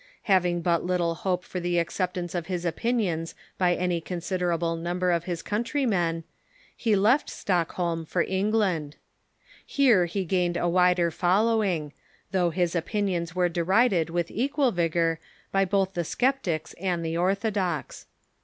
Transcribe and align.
Having 0.23 0.63
but 0.63 0.83
little 0.83 1.13
hope 1.13 1.43
for 1.43 1.59
the 1.59 1.75
acce})tance 1.75 2.33
of 2.33 2.47
his 2.47 2.65
opinions 2.65 3.35
by 3.59 3.75
any 3.75 4.01
considerable 4.01 4.75
number 4.75 5.11
of 5.11 5.25
his 5.25 5.43
countrymen, 5.43 6.23
he 6.75 6.95
left 6.95 7.29
Stockholm 7.29 8.03
for 8.03 8.23
England. 8.23 8.95
Here 9.63 10.07
he 10.07 10.25
gained 10.25 10.57
a 10.57 10.67
wider 10.67 11.11
following, 11.11 11.93
though 12.31 12.49
his 12.49 12.75
opinions 12.75 13.35
were 13.35 13.47
derided 13.47 14.09
with 14.09 14.31
equal 14.31 14.71
vigor 14.71 15.19
by 15.51 15.65
both 15.65 15.93
the 15.93 16.03
sceptics 16.03 16.73
and 16.81 17.05
the 17.05 17.15
orthodox. 17.15 18.07